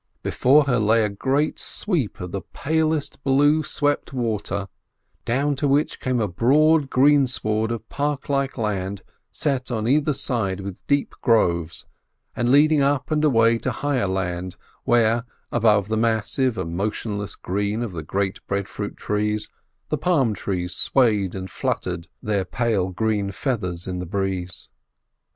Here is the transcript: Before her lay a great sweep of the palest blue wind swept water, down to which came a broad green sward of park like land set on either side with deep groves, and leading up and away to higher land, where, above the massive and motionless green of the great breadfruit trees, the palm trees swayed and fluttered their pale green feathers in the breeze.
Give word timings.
Before 0.23 0.63
her 0.63 0.79
lay 0.79 1.03
a 1.05 1.09
great 1.09 1.59
sweep 1.59 2.19
of 2.19 2.31
the 2.31 2.41
palest 2.41 3.23
blue 3.23 3.57
wind 3.57 3.67
swept 3.67 4.11
water, 4.13 4.67
down 5.25 5.55
to 5.57 5.67
which 5.67 5.99
came 5.99 6.19
a 6.19 6.27
broad 6.27 6.89
green 6.89 7.27
sward 7.27 7.71
of 7.71 7.87
park 7.87 8.27
like 8.27 8.57
land 8.57 9.03
set 9.31 9.69
on 9.69 9.87
either 9.87 10.13
side 10.13 10.59
with 10.59 10.87
deep 10.87 11.13
groves, 11.21 11.85
and 12.35 12.51
leading 12.51 12.81
up 12.81 13.11
and 13.11 13.23
away 13.23 13.59
to 13.59 13.69
higher 13.69 14.07
land, 14.07 14.55
where, 14.85 15.23
above 15.51 15.87
the 15.87 15.97
massive 15.97 16.57
and 16.57 16.75
motionless 16.75 17.35
green 17.35 17.83
of 17.83 17.91
the 17.91 18.01
great 18.01 18.39
breadfruit 18.47 18.97
trees, 18.97 19.49
the 19.89 19.99
palm 19.99 20.33
trees 20.33 20.73
swayed 20.73 21.35
and 21.35 21.51
fluttered 21.51 22.07
their 22.23 22.43
pale 22.43 22.89
green 22.89 23.29
feathers 23.29 23.85
in 23.85 23.99
the 23.99 24.07
breeze. 24.07 24.67